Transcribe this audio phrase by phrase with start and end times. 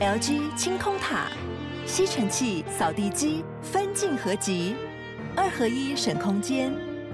[0.00, 1.30] LG 清空塔，
[1.86, 4.74] 吸尘器、扫地机分镜合集，
[5.36, 6.72] 二合一省空间，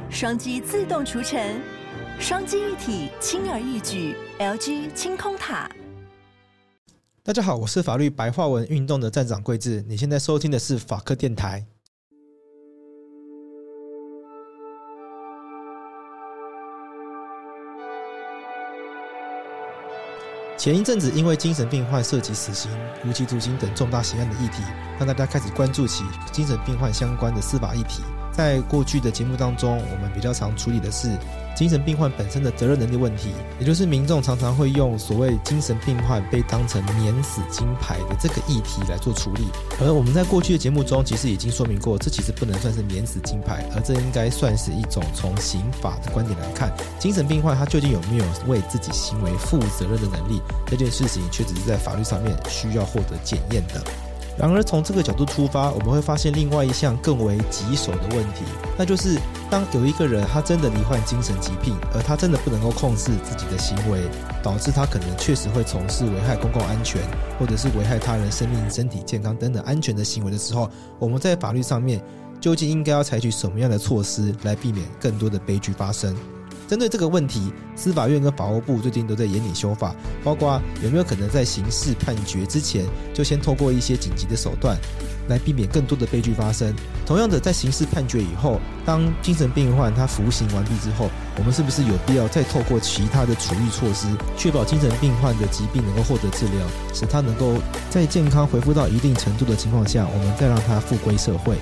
[0.09, 1.61] 双击自动除尘，
[2.21, 4.15] 双击一体轻而易举。
[4.39, 5.69] LG 清空塔。
[7.25, 11.67] 大家好，我是法律白话文运动的站长桂智，你现在收听的是法科电台。
[20.57, 22.71] 前一阵子，因为精神病患涉及死刑、
[23.05, 24.63] 无期徒刑等重大刑案的议题，
[24.99, 28.03] 让大家开始关注起精神病患相关的司法议题。
[28.37, 31.09] 在过去的节目当中，我们比较常处理的是
[31.57, 39.47] 精神病患本身的责任能力问题，也就是民众常常会用所谓精神病患被当成免死金牌的这个议题来做处理。
[39.81, 53.83] 而我们在过去的节目中，其实已经说明过，这其实不能算是免死金牌，而这应该算是一种从刑法的观点来看，精神病患他究竟有没有为自己行为负责任的能力，这件事情却只是在法律上面需要获得检验的。
[54.39, 58.45] 然而，从这个角度出发，我们会发现另外一项更为棘手的问题，
[58.77, 59.19] 那就是
[59.51, 64.03] 当有一个人他真的罹患精神疾病，而他真的不能够控制自己的行为，
[64.43, 67.01] 导致他可能确实会从事危害公共安全，
[67.39, 72.03] 或者是危害他人生命、身体健康等等安全的行为的时候，我们在法律上面
[72.39, 76.15] 究竟应该要采取什么样的措施来避免更多的悲剧发生？
[76.69, 84.77] 针对这个问题，司法院跟法务部最近都在研拟修法，包括有没有可能在刑事判决之前就先透过一些紧急的手段，
[85.29, 86.75] 来避免更多的悲剧发生。
[87.07, 97.55] 同样的，在刑事判决以后，当精神病患他服刑完毕之后，我们是不是有必要再透过其他的处遇措施，确保精神病患的疾病能够获得治疗，使他能够
[97.89, 101.57] 在健康恢复到一定程度的情况下，我们再让他复归社会。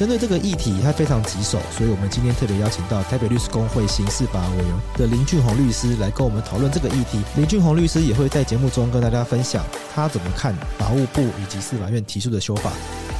[0.00, 7.20] 针对这个议题，它非常棘手，所以我们今天特别邀请到台北律师工会刑事法委员的林俊宏律师来跟我们讨论这个议题。
[7.36, 9.62] 林俊宏律师也会在节目中跟大家分享
[9.94, 12.72] 他怎么看法务部以及司法院提出的修法。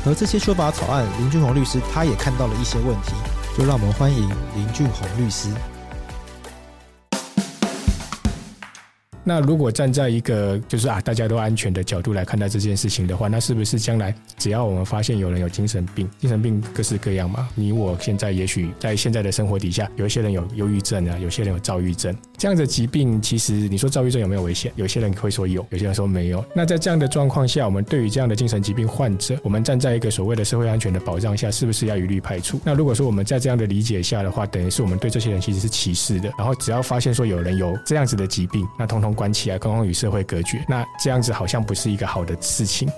[0.07, 3.13] 而这些修法草案，林俊宏律师他也看到了一些问题，
[3.59, 4.27] 就让我们欢迎
[4.57, 5.51] 林俊宏律师。
[9.31, 17.49] 那如果站在一个就是啊大家都安全的角度来看待这件事情的话，那是不是将来只要我们发现有人有精神病，精神病各式各样嘛？
[17.55, 24.73] 你我现在也许在现在的生活底下，有一些人有忧郁症啊，有些人有躁郁症，这样的疾病，其实你说躁郁症有没有危险？
[24.75, 26.43] 有些人会说有，有些人说没有。
[26.57, 32.59] 那在这样的状况下，我们对于这样的精神疾病患者，我们站在一个所谓的社会安全的保障下，是不是要一律排除？
[32.65, 36.33] 那如果说我们在这样的理解下的话，等于是我们对这些人其实是歧视的。
[36.39, 42.89] 然后只要发现说有人有这样子的疾病，那通通关起来，通通与社会隔绝，那这样子好像不是一个好的事情。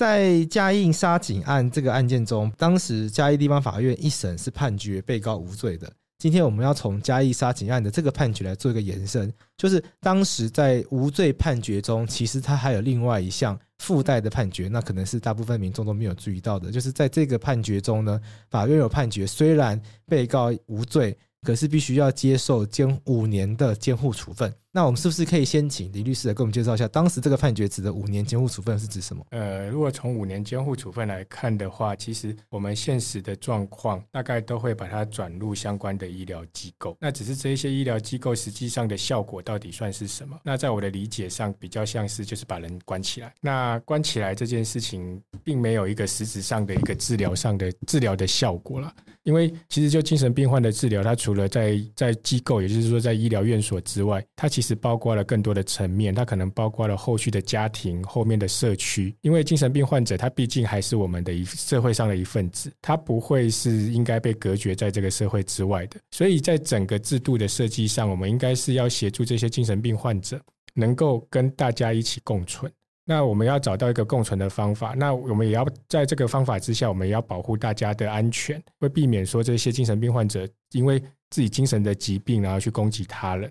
[0.00, 5.92] 在嘉义杀警案这个案件中，当时嘉义地方法院一审是判决被告无罪的。
[6.16, 13.60] 今天我们要从嘉义杀警案的这个判决来做一个延伸，就是当时在无罪判决中，其实它还有另外一项。
[13.78, 21.14] 附带的判决，那可能是大部分民众都没有注意到的，就是在这个判决中呢，法院有判决，虽然被告无罪。
[21.42, 24.52] 可是必须要接受监五年的监护处分。
[24.72, 29.26] 那我们是不是可以先请李律师来给我们介绍一下，当时这个判决指的五年监护处分是指什么？
[29.30, 36.96] 呃，如果从五年监护处分来看的话，其实我们现实的状况大概都会把它转入相关的医疗机构。
[37.00, 40.38] 那只是这一些医疗机构实际上的效果到底算是什么？
[40.44, 43.34] 那在我的理解上，比较像是就是把人关起来。
[43.40, 48.94] 那关起来这件事情，并没有一个实质上的一个治疗上的治疗的效果了。
[49.24, 59.14] 因为其实就精神病患的治疗，它除了在在机构，也就是说在医疗院所之外，它其实包括了更多的层面，它可能包括了后续的家庭、后面的社区。
[59.22, 66.00] 因为精神病患者，他毕竟还是我们的一社会上的一份子，他不会是应该被隔绝在这个社会之外的。
[66.10, 70.40] 所以在整个制度的设计上，我们应该是要协助这些精神病患者，
[70.74, 72.70] 能够跟大家一起共存。
[73.06, 83.50] 那我们要找到一个共存的方法，那我们也要在这个方法之下，我们也要保护大家的安全，会避免说这些精神病患者因为自己精神的疾病，然后去攻击他人。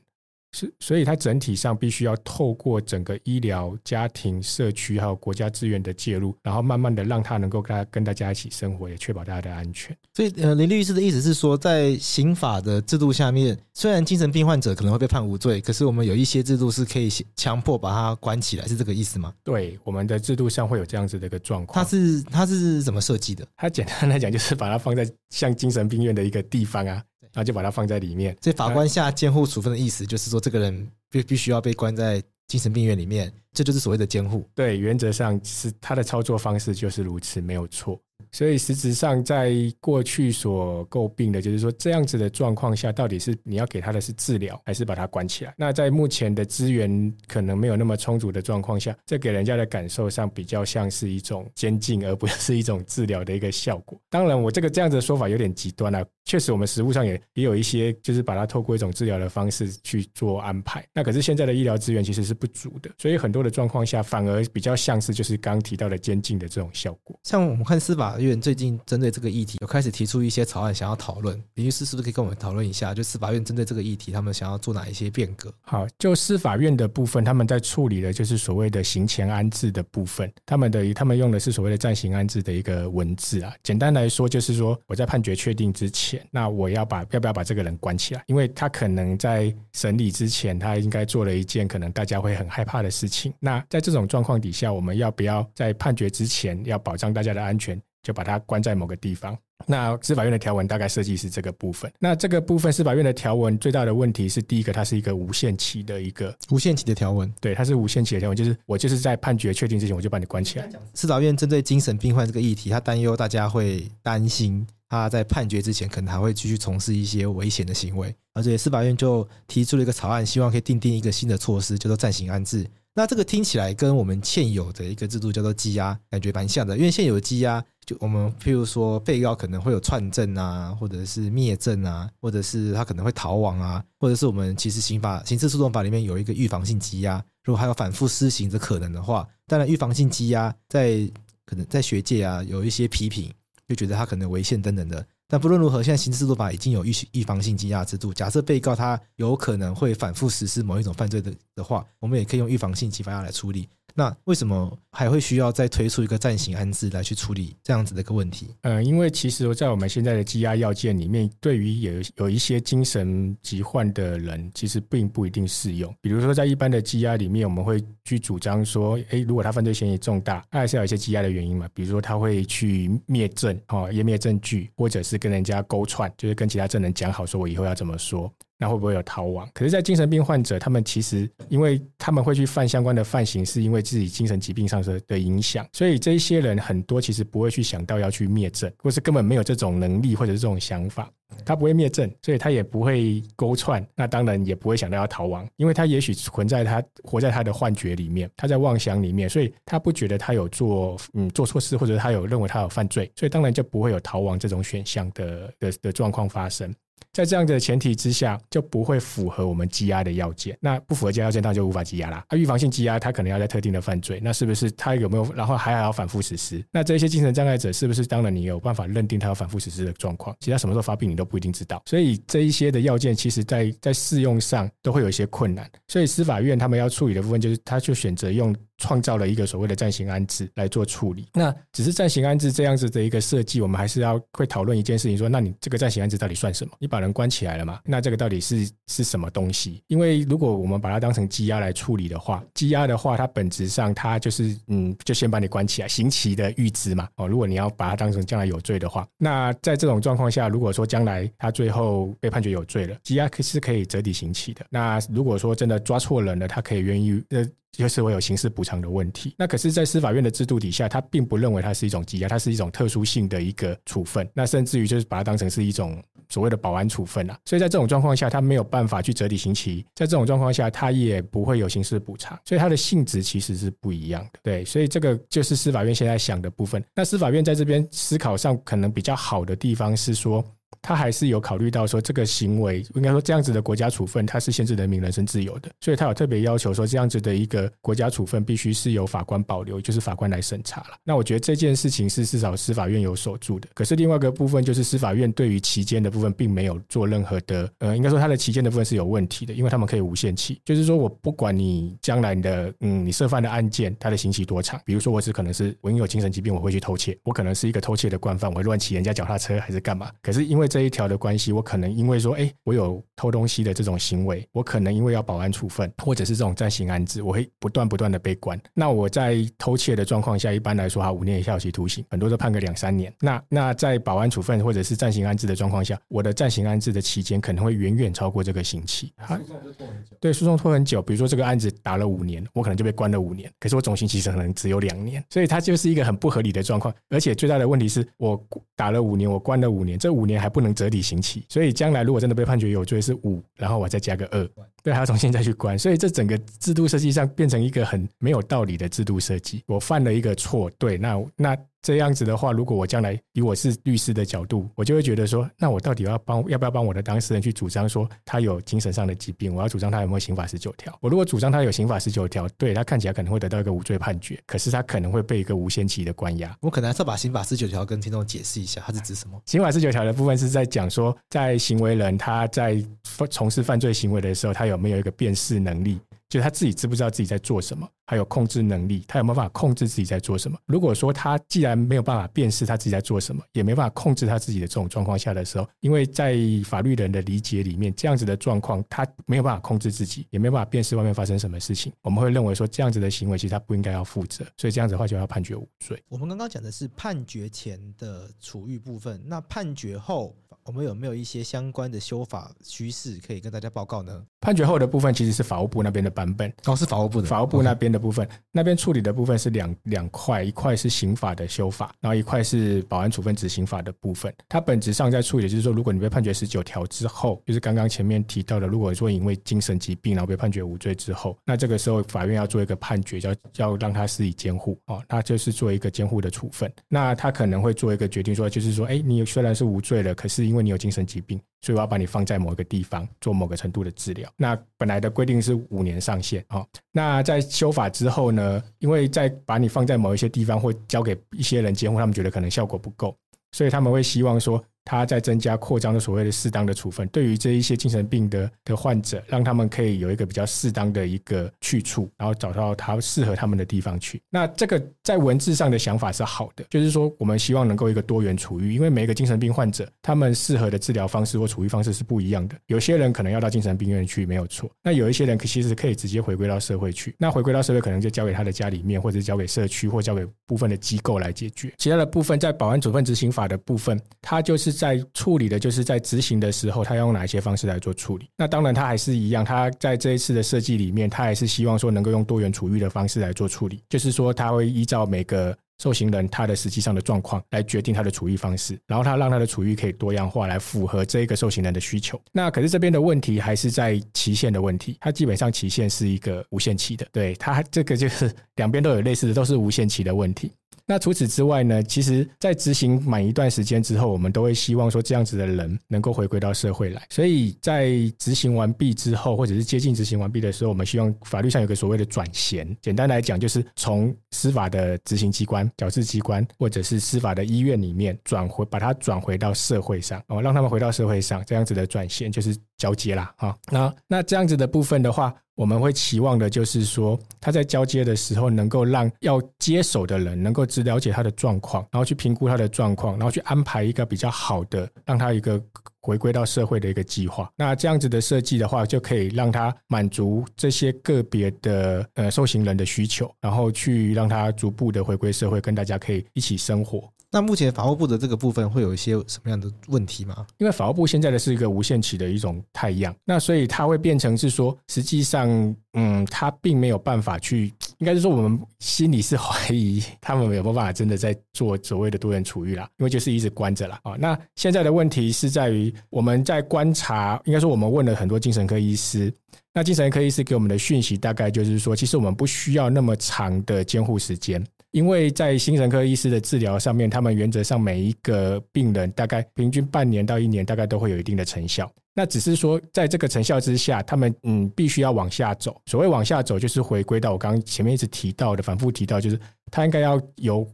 [0.52, 9.96] 是，所以它整体上必须要透过整个医疗、家庭、社区还有国家资源的介入，然后慢慢的让他能够跟跟大家一起生活，也确保大家的安全。
[10.14, 19.32] 所以，呃，林律师的意思是说，在刑法的制度下面，虽然精神病患者可能会被判无罪，可是我们有一些制度是可以强迫把他关起来，是这个意思吗？
[19.44, 21.84] 对，我们的制度上会有这样子的一个状况。
[21.84, 23.48] 它是它是怎么设计的？
[23.56, 27.04] 它简单来讲就是把它放在像精神病院的一个地方啊。
[27.34, 28.36] 然后就把它放在里面。
[28.42, 34.44] 所以法官下监护处分的意思，就是说这个人必必须要被关在精神病院里面，这就是所谓的监护。
[34.56, 38.00] 对，原则上是他的操作方式就是如此，没有错。
[38.32, 45.54] 所以实质上在过去所诟病的就是说，这样子的状况下，到底是你要给他的是治疗，还是把他关起来？
[45.58, 53.99] 那在目前的资源可能没有那么充足的状况下，这给人家的感受上比较像是一种监禁，而不是一种治疗的一个效果。
[54.10, 56.06] 当然，我这个这样子的说法有点极端了啊。
[56.26, 60.86] 确实，我们实务上也也有一些，就是把它透过一种治疗的方式去做安排。
[60.94, 67.20] 那可是现在的医疗资源其实是不足的，所以很多的状况下，反而比较像是就是刚刚提到的监禁的这种效果。
[67.24, 71.36] 像我们看司法院最近针对这个议题，有开始提出一些草案，想要讨论。
[71.56, 72.94] 林律师是不是可以跟我们讨论一下？
[72.94, 75.52] 就司法院针对这个议题，他们想要做哪一些变革？
[75.62, 80.32] 好，就司法院的部分，他们在处理的就是所谓的刑前安置的部分。
[80.46, 83.52] 他们的他们用的是所谓的暂行安置的一个文字啊。
[83.64, 88.24] 简单来说，就是说我在判决确定之前，那我要把要不要把这个人关起来？
[88.28, 93.34] 因为他可能在审理之前，他应该做了一件可能大家会很害怕的事情。
[93.40, 99.38] 那在这种状况底下，我们要不要在判决之前要保障大家的安全，就把它关在某个地方？
[99.68, 101.92] 那司法院的条文大概设计是这个部分。
[102.00, 110.68] 那这个部分司法院的条文最大的问题是，第一个它是一个无限期的一个无限期的条文，对，它是无限期的条文，就是我就是在判决确定之前，我就把你关起来。
[110.96, 114.66] 司法院针对精神病患这个议题，他担忧大家会担心。
[114.92, 122.66] 他在判决之前可能还会继续从事一些危险的行为，而且司法院就提出了一个草案，希望可以订定一个新的措施，叫做暂行安置。
[122.94, 126.78] 那这个听起来跟我们现有的一个制度叫做羁押，感觉蛮像的。
[126.78, 141.10] 因为现有的羁押，就我们譬如说被告可能会有串证啊，或者是灭证啊，或者是他可能会逃亡啊，或者是我们其实刑法刑事诉讼法里面有一个预防性羁押，如果还有反复施行的可能的话，当然预防性羁押在
[141.46, 143.32] 可能在学界啊有一些批评。
[143.68, 148.12] 就觉得他可能违宪等等的，但不论如何，现在刑事诉讼法已经有预预防性羁押制度。
[148.12, 153.70] 假设被告他有可能会反复实施某一种犯罪的的话，我们也可以用预防性羁押来处理。
[154.00, 158.56] 那为什么还会需要再推出一个暂行安置来去处理这样子的一个问题？
[158.62, 165.94] 呃，因为其实，在我们现在的羁押要件里面，对于有有一些精神疾患的人，其实并不一定适用。
[166.00, 171.68] 比如说，在一般的羁押里面，我们会去主张说，诶，如果他犯罪嫌疑重大，他还是有一些羁押的原因嘛。
[171.74, 178.32] 比如说，他会去灭证，哦，湮灭证据，或者是跟人家勾串，就是跟其他证人讲好，说我以后要怎么说。
[178.62, 179.50] 那会不会有逃亡？
[179.54, 191.10] 可是，在精神病患者，他们其实因为他们会去犯相关的犯行，是因为自己精神疾病上的的影响，所以这一些人很多其实不会去想到要去灭证，或是根本没有这种能力或者是这种想法，
[191.46, 206.76] 他不会灭证，所以他也不会勾串，那当然也不会想到要逃亡，因为他也许存在他活在他的幻觉里面，他在妄想里面，所以他不觉得他有做嗯做错事，或者他有认为他有犯罪，所以当然就不会有逃亡这种选项的的的状况发生。
[207.12, 210.58] 在这样的前提之下，就不会符合我们羁押的要件。
[210.60, 212.24] 那不符合羁押要件，当然就无法羁押啦。
[212.30, 215.34] 他预防性羁押，他可能要在特定的犯罪，那是不是他有没有？
[215.34, 216.64] 然后还要反复实施？
[216.72, 220.36] 那这些精神障碍者，是不是当然你有办法认定他有反复实施的状况？
[220.40, 221.82] 其他什么时候发病，你都不一定知道。
[221.86, 225.70] 所以这一些的要件，其实在在适用上都会有一些困难。
[225.88, 228.56] 所以司法院他们要处理的部分，就是他就选择用。
[228.80, 236.74] 创造了一个所谓的暂行安置来做处理，那只是暂行安置这样子的一个设计，我们还是要会讨论一件事情，说，那你这个暂行安置到底算什么？
[236.80, 237.80] 你把人关起来了嘛？
[237.86, 239.84] 那这个到底是是什么东西？
[239.88, 247.08] 因为如果我们把它当成羁押来处理的话，羁押的话，它本质上它就是嗯，就先把你关起来，刑期的预知嘛。
[247.18, 254.66] 哦，如果你要把它当成将来有罪的话，那在这种状况下，如果说将来他最后被判决有罪了，羁押是可以折抵刑期的。
[254.70, 257.46] 那如果说真的抓错人了，他可以愿意呃。
[257.72, 259.34] 就是会有刑事补偿的问题。
[259.38, 264.30] 那可是，在司法院的制度底下，他并不认为它是一种羁押，它是一种特殊性的一个处分。
[264.34, 267.38] 那甚至于就是把它当成是一种所谓的保安处分啊。
[267.46, 269.86] 所以在这种状况下，他没有办法去折抵刑期。
[269.96, 272.38] 在这种状况下，他也不会有刑事补偿。
[272.44, 274.40] 所以它的性质其实是不一样的。
[274.44, 276.84] 对，所以这个就是司法院现在想的部分。
[276.96, 280.44] 那司法院在这边思考上可能比较好的地方是说。
[280.82, 290.98] 他还是有考虑到说，这个行为应该说这样子的国家处分，它是限制人民人身自由的，所以他有特别要求说，这样子的一个国家处分必须是由法官保留，就是法官来审查了。
[291.04, 293.68] 那我觉得这件事情是至少司法院有守住的。
[293.74, 310.12] 可是另外一个部分就是司法院对于期间的部分并没有做任何的，呃，应该说他的期间的部分是有问题的，因为他们可以无限期，就是说我不管你将来的，嗯，你涉犯的案件，它的刑期多长，比如说我只可能是我因为有精神疾病，我会去偷窃，我可能是一个偷窃的惯犯，我会乱骑人家脚踏车还是干嘛？
[310.22, 318.60] 可是因为因为这一条的关系，我可能因为说，哎，我有偷东西的这种行为，我可能因为要保安处分，或者是这种暂行安置，我会不断不断的被关。
[318.74, 323.14] 那我在偷窃的状况下，一般来说，哈，五年以下有期徒刑，很多都判个两三年。
[323.22, 329.14] 那那在保安处分或者是暂行安置的状况下，我的暂行安置的期间可能会远远超过这个刑期。
[329.26, 330.18] 诉讼就拖很久。
[330.20, 331.02] 对，诉讼拖很久。
[331.02, 336.94] 比如说这个案子打了五年，我可能就被关了五年，可是我总刑期可能只有两年，所以它就是一个很不合理的状况。
[337.10, 338.38] 而且最大的问题是我
[338.76, 344.50] 打了五年，我关了五年，这五年还不能折抵刑期，所以将来如果真的被判决有罪是五，然后我再加个二，
[344.84, 349.64] 对，还要重新再去关，所以这整个制度设计上变成一个很没有道理的制度设计。
[349.68, 351.58] 我犯了一个错，对，那那。
[351.82, 359.56] 这样子的话，如果我将来以我是律师的角度，我就会觉得说，那我到底要帮要不要帮我的当事人去主张说他有精神上的疾病？
[359.56, 360.98] 我要主张他有没有刑法十九条？
[361.02, 366.56] 我如果主张他有刑法十九条，对，他看起来可能会得到一个无罪判决，可是他可能会被一个无限期的关押。
[366.62, 369.42] 我可能还是要把刑法十九条跟听众解释一下，它是指什么？
[369.46, 372.84] 刑法十九条的部分是在讲说，在行为人他在
[373.30, 376.00] 从事犯罪行为的时候，他有没有一个辨识能力？
[376.30, 380.58] 就是他自己知不知道自己在做什么，还有控制能力，他有没有办法控制自己在做什么？
[380.68, 396.00] 如果说他既然没有办法辨识他自己在做什么，也没办法控制他自己的这种状况下的时候，因为在法律人的理解里面，这样子的状况，他没有办法控制自己，也没有办法辨识外面发生什么事情，我们会认为说这样子的行为其实他不应该要负责，所以这样子的话就要判决无罪。
[396.10, 400.36] 我们刚刚讲的是判决前的处遇部分，那判决后。
[400.70, 404.24] 我们有没有一些相关的修法趋势可以跟大家报告呢？
[404.40, 414.32] 判决后的部分其实是法务部那边的版本，哦，是法务部的，法务部那边的部分，那边处理的部分是两两块，一块是刑法的修法，然后一块是保安处分执行法的部分。
[414.48, 426.72] 它本质上在处理，就是说，如果你被判决十九条之后，就是刚刚前面提到的，如果说因为精神疾病然后被判决无罪之后，那这个时候法院要做一个判决，要要让他施以监护哦，那就是做一个监护的处分。
[426.88, 431.40] 那他可能会做一个决定，说就是说，哎，你虽然是无罪了，可是因为你有精神疾病。
[431.62, 434.32] 所以我要把你放在某一个地方做某个程度的治疗。
[434.38, 436.66] 那本来的规定是五年上限啊。
[436.92, 443.14] 那在修法之后呢，因为在把你放在某一些地方或交给一些人监护，他们觉得可能效果不够，
[443.52, 444.64] 所以他们会希望说。
[444.86, 454.20] 他在增加扩张的所谓的适当的处分，对于这一些精神病的的患者，让他们可以有一个比较适当的一个去处，然后找到他适合他们的地方去。
[454.32, 462.56] 那这个在文字上的想法是好的，就是说我们希望能够一个多元处遇，因为每一个精神病患者，他们适合的治疗方式或处遇方式是不一样的。
[462.68, 464.70] 有些人可能要到精神病院去，没有错。
[464.84, 467.16] 那有一些人其实可以直接回归到社会去。
[467.18, 471.74] 那回归到社会，可能就交给他的家里面，或者交给社区，或交给部分的机构来解决。
[471.80, 475.58] 其他的部分，在保安处分执行法的部分，它就是在处理的。
[475.58, 478.30] 就是在执行的时候，他要用哪一些方式来做处理？
[478.38, 483.82] 那当然，他还是一样，他在这一次的设计里面，他还是希望说能够用多元处遇的方式来做处理。
[483.90, 492.20] 就是说，他会依照到每个受刑人他的实际上的状况来决定他的处遇方式，然后他让他的处遇可以多样化，来符合这一个受刑人的需求。
[492.34, 500.52] 那可是这边的问题还是在期限的问题，它基本上期限是一个无限期的，对，它这个就是两边都有类似的，都是无限期的问题。
[500.90, 501.84] 那除此之外呢？
[501.84, 507.06] 其实，在执行满一段时间之后，我们都会希望说，这样子的人能够回归到社会来。
[507.12, 512.76] 所以在执行完毕之后，或者是接近执行完毕的时候，我们希望法律上有个所谓的转衔。
[512.82, 523.56] 简单来讲，就是从司法的执行机关、矫治机关，或者是司法的医院里面转回，把它转回到社会上，哦，让他们回到社会上，这样子的转衔就是交接啦，哈。
[523.72, 525.32] 那那这样子的部分的话。
[525.60, 535.62] 我们会期望的就是说，他在交接的时候，能够让要接手的人能够只了解他的状况，然后去评估他的状况，然后去安排一个比较好的，让他一个
[536.00, 537.52] 回归到社会的一个计划。
[537.58, 547.04] 那这样子的设计的话，就可以让他满足这些个别的呃受刑人的需求，然后去让他逐步的回归社会，跟大家可以一起生活。
[547.32, 550.48] 那目前法务部的这个部分会有一些什么样的问题吗？
[550.58, 555.48] 因为法务部现在的是一个无限期的一种态样，那所以它会变成是说，实际上，
[555.94, 564.16] 嗯，它并没有办法去，应该是说我们心里是怀疑他们有没有办法真的在做所谓的多元处遇啦，因为就是一直关着啦啊。
[564.18, 569.32] 那现在的问题是在于我们在观察，应该说我们问了很多精神科医师，
[569.72, 574.66] 那精神科医师给我们的讯息大概就是说，其实我们不需要那么长的监护时间。
[574.92, 581.90] 因为在精神科医师的治疗上面，他们原则上每一个病人大概平均半年到一年，大概都会有一定的成效。
[582.16, 585.80] 那只是说，在这个成效之下，他们嗯必须要往下走。
[585.86, 589.40] 所谓往下走，就是回归到我刚刚前面一直提到的，反复提到，就是
[589.72, 590.68] 他应该要由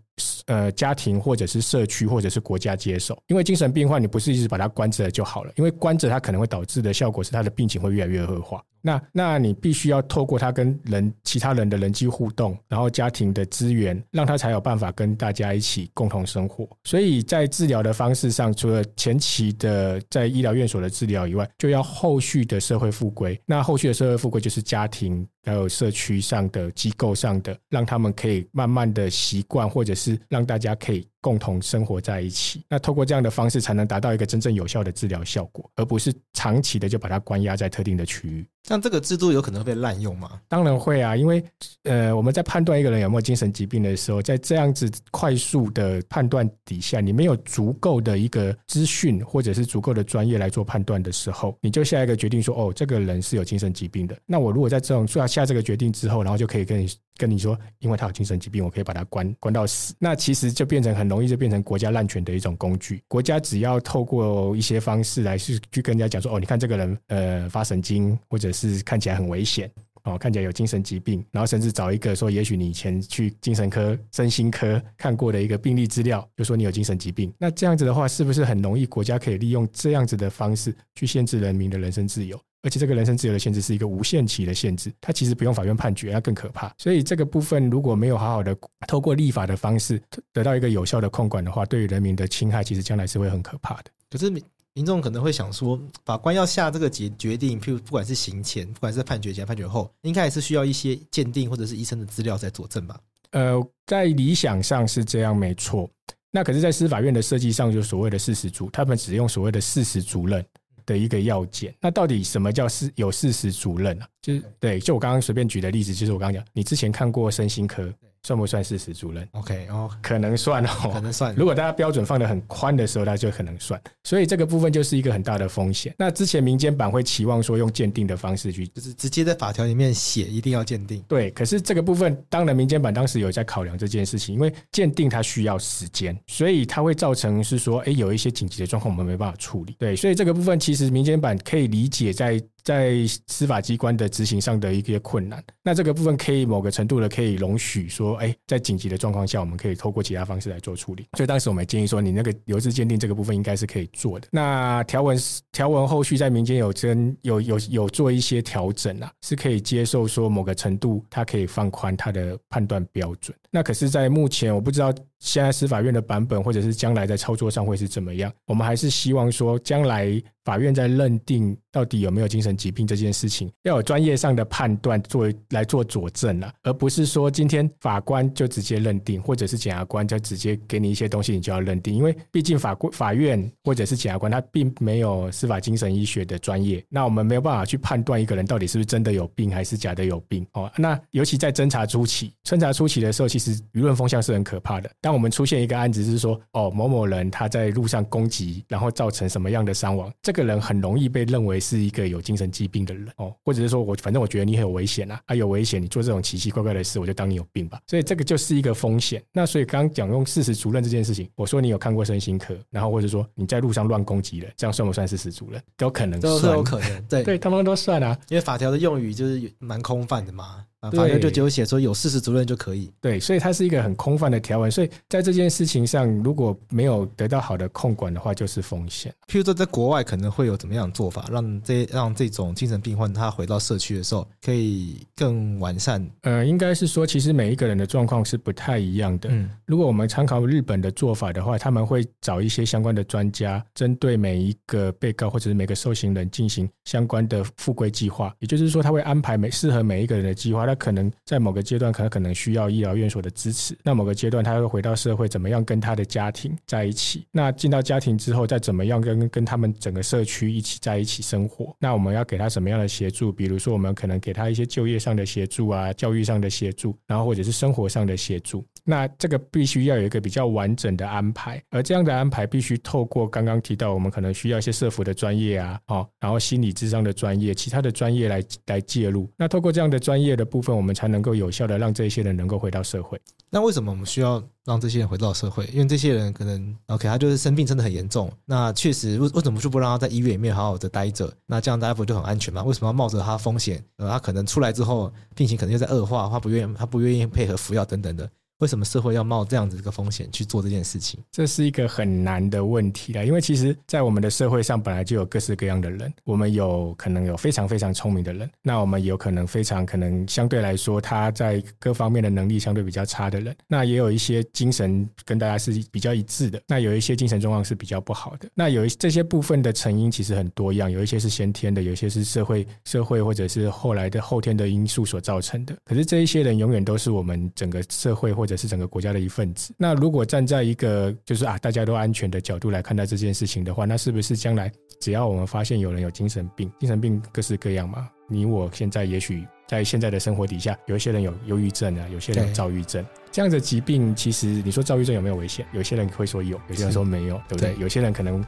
[0.48, 3.22] 呃家庭或者是社区或者是国家接手。
[3.28, 8.64] 因为精神病患，你不是一直把他关着就好了，因为关着他可能会导致的效果是他的病情会越来越恶化。
[8.86, 16.70] 那那你必须要透过他跟人其他人的人际互动，然后家庭的资源，让他才有办法跟大家一起共同生活。
[16.84, 23.40] 所以在治疗的方式上，除了前期的在医疗院所的治疗以外，就要后续的社会复归。
[23.48, 31.08] 那后续的社会复归就是家庭还有社区上的机构上的，让他们可以慢慢的习惯，或者是让大家可以。
[31.26, 38.46] 共同生活在一起，那透过这样的方式才能达到一个真正有效的治疗效果，而不是长期的就把它关押在特定的区域。
[38.68, 40.40] 像这个制度有可能会被滥用吗？
[40.48, 41.44] 当然会啊，因为
[41.84, 54.18] 呃，我们在判断一个人有没有精神疾病的时候，在这样子快速的判断底下，你没有足够的一个资讯或者是足够的专业来做判断的时候，你就下一个决定说，哦，这个人是有精神疾病的。
[54.26, 56.90] 那我如果在这种下下这个决定之后，然后就可以跟你。
[57.18, 59.94] 跟你说，因为他有精神疾病，我可以把他关关到死。
[59.98, 63.02] 那其实就变成很容易就变成国家滥权的一种工具。
[63.08, 69.70] 国家只要透过一些方式来去去跟人家讲说，哦，你看这个人呃发神经，或者是看起来很危险
[70.04, 77.34] 哦，看起来有精神疾病，然后甚至找一个说，也许你以前去精神科、身心科看过的一个病历资料，就说你有精神疾病。
[77.40, 82.40] 那这样子的话，是不是很容易国家可以利用这样子的方式去限制人民的人身自由？
[82.62, 86.74] 而且这个人身自由的限制是一个无限期的限制，它其实不用法院判决，那更可怕。
[86.80, 88.58] 所以这个部分如果没有好好的
[88.88, 90.02] 透过立法的方式
[90.34, 93.86] 得到一个有效的控管的话，对于人民的侵害，其实将来是会很可怕的。
[94.10, 94.32] 可是
[94.76, 103.00] 民众可能会想说，法官要下这个决决定，譬如不管是刑前，不管是判决前、判决后，应该还是需要一些鉴定或者是医生的资料在佐证吧？
[103.32, 105.90] 呃，在理想上是这样，没错。
[106.30, 110.46] 那可是，在司法院的设计上，就所谓的事实主，他们只用所谓的事实主任。
[110.88, 114.08] 的一个要件，那到底什么叫事有事实主任啊？
[114.22, 117.92] 就是对，就我刚刚随便举的例子，就是我刚刚讲，你之前看过身心科。
[118.26, 121.32] 算不算事实主任？OK，哦，可能算哦，可能算。
[121.36, 123.80] 如果大家标准放得很宽的时候，那就可能算。
[124.04, 125.94] 所以这个部分就是一个很大的风险。
[125.96, 131.04] 那之前民间版会期望说用鉴定的方式去，就是直接在法条里面写一定要鉴定。
[131.08, 139.76] 对，可是这个部分，当然民间版当时有在考量这件事情，因为鉴定它需要时间，所以它会造成是说，哎，有一些紧急的状况我们没办法处理。
[139.78, 142.42] 对，所以这个部分其实民间版可以理解在。
[142.66, 142.96] 在
[143.28, 151.06] 司法机关的执行上的一些困难，那这个部分可以某个程度的可以容许说，哎，在紧急的状况下，我们可以透过其他方式来做处理。
[151.16, 154.28] 所以当时我们建议说，你那个留置鉴定这个部分应该是可以做的。
[154.32, 155.18] 那条文
[155.52, 163.38] 条文后续在民间有真有有有做一些调整啊，是可以接受说某个程度它可以放宽它的判断标准。
[163.52, 164.92] 那可是，在目前我不知道。
[165.20, 168.32] 现在司法院的版本，或者是将来在操作上会是怎么样？
[168.46, 181.94] 我们还是希望说，将来法院在认定到底有没有精神疾病这件事情，要有专业上的判断作为来做佐证了，而不是说今天法官就直接认定，或者是检察官就直接给你一些东西，你就要认定。
[181.94, 190.46] 因为毕竟法官、法院或者是检察官，他并没有司法精神医学的专业，那我们没有办法去判断一个人到底是不是真的有病，还是假的有病。
[190.54, 194.90] 哦，那尤其在侦查初期，侦查初期的时候，其实舆论风向是很可怕的。
[195.02, 207.80] 当我们出现一个案子是说，哦，某某人他在路上攻击，然后造成什么样的伤亡，这个人很容易被认为是一个有精神疾病的人哦，或者是说我反正我觉得你很有危险啊，啊有危险，你做这种奇奇怪怪的事，我就当你有病吧。
[207.88, 209.24] 所以这个就是一个风险。
[209.32, 215.62] 那所以刚刚讲用事实主任这件事情，我说你有看过身心科，然后或者说你在路上乱攻击人，这样算不算事实主任？
[215.78, 220.66] 都有可能算，都是有可能，对对，他们都算啊，因为法条的用语就是蛮空泛的嘛。
[220.92, 229.14] 法院就只有写说有事实责任就可以，对，所以它是一个很空泛的条文，所以在这件事情上，如果没有得到好的控管的话，就是风险。
[229.28, 236.06] 譬如说，在国外可能会有怎么样的做法，让这让这种精神病患他回到社区的时候可以更完善？
[236.22, 239.30] 呃，应该是说，其实每一个人的状况是不太一样的。
[239.32, 250.66] 嗯，如果我们参考日本的做法的话，他们会找一些相关的专家，针对每一个被告或者是每个受刑人进行相关的复归计划，也就是说，他会安排每适合每一个人的计划。
[250.76, 253.78] 可能在某个阶段，可能可能需要医疗院所的支持。
[253.84, 257.26] 那某个阶段，他会回到社会，怎么样跟他的家庭在一起？
[257.32, 261.76] 那进到家庭之后，再怎么样跟跟他们整个社区一起在一起生活？
[261.80, 263.32] 那我们要给他什么样的协助？
[263.32, 268.66] 比如说，我们可能给他一些就业上的协助啊，教育上的协助，然后或者是生活上的协助。
[268.84, 279.28] 那这个必须要有一个比较完整的安排，而这样的安排必须透过刚刚提到，我们可能需要一些社福的专业啊，哦，然后心理智商的专业，其他的专业来来介入。
[279.36, 283.20] 那透过这样的专业的部分，我们才能够有效的让这些人能够回到社会。
[283.50, 285.66] 那为什么我们需要让这些人回到社会？
[285.74, 288.32] 因为这些人可能 OK，他就是生病真的很严重。
[288.46, 291.30] 那确实，为为什么就不让他在医院里面好好的待着？
[291.46, 292.64] 那这样大夫就很安全吗？
[292.64, 293.84] 为什么要冒着他风险？
[293.98, 298.30] 呃，他可能出来之后病情可能又在恶化，他不愿他不愿意配合服药等等的。
[298.60, 301.20] 为什么社会要冒这样子一个风险去做这件事情？
[301.32, 325.76] 这是一个很难的问题啦，因为其实，在我们的社会上本来就有各式各样的人，我们有可能有非常非常聪明的人，那我们有可能非常可能相对来说他在各方面的能力相对比较差的人，那也有一些精神跟大家是比较一致的，那有一些精神状况是比较不好的，那有一这些部分的成因其实很多样，有一些是先天的，有一些是社会社会或者是后来的后天的因素所造成的。
[325.84, 329.74] 可是这一些人永远都是我们整个社会或者是整个国家的一份子。
[329.78, 338.10] 那如果站在一个就是啊大家都安全的角度来看待这件事情的话，那是不是将来只要我们发现有人有精神病，精神病各式各样嘛？
[338.28, 345.66] 你我现在也许在现在的生活底下，有一些人有忧郁症啊，有些人有躁郁症，这样的疾病，其实你说躁郁症有没有危险？
[345.74, 347.74] 有些人会说有，有些人说没有，对不对？
[347.74, 348.44] 对，有些人可能。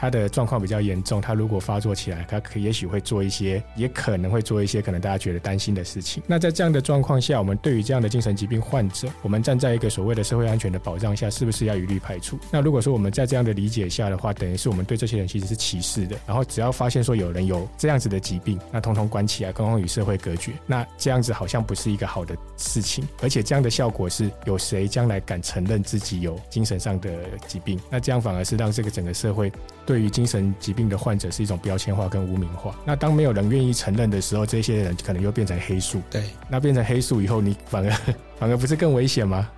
[0.00, 6.22] 他的状况比较严重，他如果发作起来，他可也许会做一些，也可能会做一些可能大家觉得担心的事情。
[6.24, 12.38] 那在这样的状况下，我们对于这样的精神疾病患者，我们站在一个所谓的社会安全的保障下，是不是要一律排除？
[12.52, 16.16] 那如果说我们在这样的理解下的话，等于是我们对这些人其实是歧视的。
[16.26, 23.06] 然后只要发现说有人有这样子的疾病，那通通关起来，通通与社会隔绝，那这样子好像不是一个好的事情。
[23.20, 27.10] 而且这样的效果是，有谁将来敢承认自己有精神上的
[27.48, 27.80] 疾病？
[27.90, 29.50] 那这样反而是让这个整个社会
[29.88, 32.74] 对于精神疾病的患者是一种标签化跟污名化。
[32.84, 36.02] 那当没有人愿意承认的时候，这些人可能又变成黑数。
[36.10, 37.90] 对，那变成黑数以后，你反而
[38.38, 39.48] 反而不是更危险吗？